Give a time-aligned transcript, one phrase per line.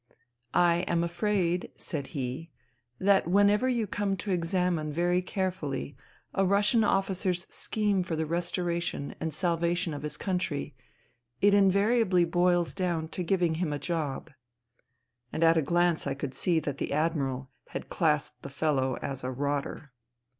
[0.55, 2.49] "I am afraid," said he,''
[2.99, 5.95] that whenever you come to examine very carefully
[6.33, 10.73] a Russian officer's scheme for the restoration and salvation of his country,
[11.39, 14.31] it invariably boils down to giving him a job."
[15.31, 19.23] And at a glance I could see that the Admiral had classed the fellow as
[19.23, 19.91] a" rotter."